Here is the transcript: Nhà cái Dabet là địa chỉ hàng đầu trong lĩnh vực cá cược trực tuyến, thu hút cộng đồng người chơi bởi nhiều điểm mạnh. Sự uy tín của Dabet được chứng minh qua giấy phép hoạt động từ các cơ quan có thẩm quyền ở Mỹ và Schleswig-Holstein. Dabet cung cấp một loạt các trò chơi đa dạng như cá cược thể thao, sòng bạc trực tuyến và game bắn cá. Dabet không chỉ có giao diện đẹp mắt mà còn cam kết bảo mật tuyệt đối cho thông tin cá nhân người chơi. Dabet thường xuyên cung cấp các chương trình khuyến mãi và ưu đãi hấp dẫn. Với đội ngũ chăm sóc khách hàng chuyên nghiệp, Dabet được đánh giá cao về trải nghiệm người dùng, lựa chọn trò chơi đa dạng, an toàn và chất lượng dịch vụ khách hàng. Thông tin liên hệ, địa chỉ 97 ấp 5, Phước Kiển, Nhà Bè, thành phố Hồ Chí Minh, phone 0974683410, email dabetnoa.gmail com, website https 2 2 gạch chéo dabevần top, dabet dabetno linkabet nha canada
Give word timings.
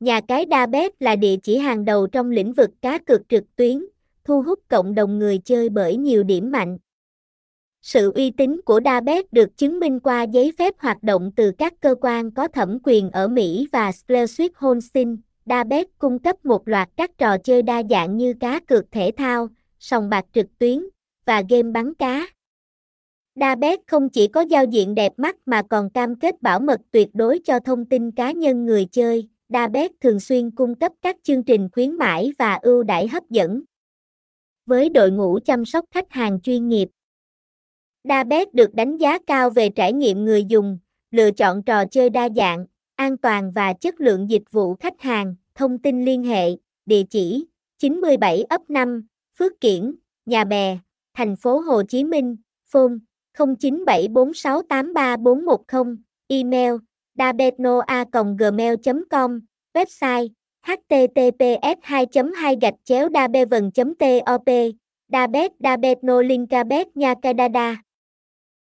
Nhà 0.00 0.20
cái 0.20 0.46
Dabet 0.50 1.02
là 1.02 1.16
địa 1.16 1.36
chỉ 1.42 1.58
hàng 1.58 1.84
đầu 1.84 2.06
trong 2.06 2.30
lĩnh 2.30 2.52
vực 2.52 2.70
cá 2.82 2.98
cược 2.98 3.28
trực 3.28 3.56
tuyến, 3.56 3.84
thu 4.24 4.42
hút 4.42 4.58
cộng 4.68 4.94
đồng 4.94 5.18
người 5.18 5.38
chơi 5.38 5.68
bởi 5.68 5.96
nhiều 5.96 6.22
điểm 6.22 6.50
mạnh. 6.50 6.78
Sự 7.82 8.12
uy 8.12 8.30
tín 8.30 8.60
của 8.64 8.80
Dabet 8.84 9.32
được 9.32 9.56
chứng 9.56 9.80
minh 9.80 10.00
qua 10.00 10.22
giấy 10.22 10.52
phép 10.58 10.74
hoạt 10.78 11.02
động 11.02 11.32
từ 11.36 11.52
các 11.58 11.80
cơ 11.80 11.94
quan 12.00 12.30
có 12.30 12.48
thẩm 12.48 12.78
quyền 12.82 13.10
ở 13.10 13.28
Mỹ 13.28 13.68
và 13.72 13.90
Schleswig-Holstein. 13.90 15.16
Dabet 15.46 15.86
cung 15.98 16.18
cấp 16.18 16.44
một 16.44 16.68
loạt 16.68 16.88
các 16.96 17.18
trò 17.18 17.38
chơi 17.38 17.62
đa 17.62 17.82
dạng 17.90 18.16
như 18.16 18.34
cá 18.40 18.60
cược 18.60 18.92
thể 18.92 19.10
thao, 19.16 19.48
sòng 19.78 20.08
bạc 20.08 20.24
trực 20.32 20.46
tuyến 20.58 20.82
và 21.24 21.42
game 21.48 21.70
bắn 21.70 21.94
cá. 21.94 22.26
Dabet 23.34 23.80
không 23.86 24.08
chỉ 24.08 24.28
có 24.28 24.40
giao 24.40 24.64
diện 24.64 24.94
đẹp 24.94 25.12
mắt 25.16 25.36
mà 25.46 25.62
còn 25.62 25.90
cam 25.90 26.14
kết 26.14 26.42
bảo 26.42 26.60
mật 26.60 26.80
tuyệt 26.90 27.08
đối 27.14 27.38
cho 27.44 27.60
thông 27.60 27.84
tin 27.84 28.10
cá 28.10 28.32
nhân 28.32 28.66
người 28.66 28.84
chơi. 28.84 29.28
Dabet 29.48 29.92
thường 30.00 30.20
xuyên 30.20 30.50
cung 30.50 30.74
cấp 30.74 30.92
các 31.02 31.16
chương 31.22 31.44
trình 31.44 31.68
khuyến 31.72 31.92
mãi 31.92 32.32
và 32.38 32.54
ưu 32.54 32.82
đãi 32.82 33.08
hấp 33.08 33.30
dẫn. 33.30 33.62
Với 34.66 34.88
đội 34.88 35.10
ngũ 35.10 35.38
chăm 35.44 35.64
sóc 35.64 35.84
khách 35.90 36.10
hàng 36.10 36.40
chuyên 36.40 36.68
nghiệp, 36.68 36.88
Dabet 38.04 38.54
được 38.54 38.74
đánh 38.74 38.96
giá 38.96 39.18
cao 39.26 39.50
về 39.50 39.68
trải 39.68 39.92
nghiệm 39.92 40.24
người 40.24 40.44
dùng, 40.44 40.78
lựa 41.10 41.30
chọn 41.30 41.62
trò 41.62 41.84
chơi 41.84 42.10
đa 42.10 42.28
dạng, 42.36 42.66
an 42.96 43.16
toàn 43.16 43.50
và 43.50 43.72
chất 43.72 44.00
lượng 44.00 44.30
dịch 44.30 44.42
vụ 44.50 44.74
khách 44.74 45.00
hàng. 45.00 45.34
Thông 45.54 45.78
tin 45.78 46.04
liên 46.04 46.22
hệ, 46.22 46.50
địa 46.86 47.02
chỉ 47.10 47.46
97 47.78 48.42
ấp 48.42 48.70
5, 48.70 49.06
Phước 49.38 49.60
Kiển, 49.60 49.94
Nhà 50.26 50.44
Bè, 50.44 50.78
thành 51.14 51.36
phố 51.36 51.58
Hồ 51.58 51.82
Chí 51.82 52.04
Minh, 52.04 52.36
phone 52.66 52.92
0974683410, 53.38 55.96
email 56.28 56.74
dabetnoa.gmail 57.18 58.74
com, 59.10 59.40
website 59.74 60.28
https 60.66 61.78
2 61.88 62.06
2 62.42 62.56
gạch 62.60 62.74
chéo 62.84 63.08
dabevần 63.08 63.70
top, 63.70 64.38
dabet 65.08 65.52
dabetno 65.58 66.22
linkabet 66.22 66.96
nha 66.96 67.14
canada 67.22 67.87